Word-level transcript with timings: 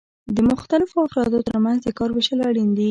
د 0.35 0.37
مختلفو 0.51 0.97
افرادو 1.07 1.45
ترمنځ 1.49 1.79
د 1.83 1.87
کار 1.97 2.09
ویشل 2.11 2.39
اړین 2.49 2.69
دي. 2.77 2.79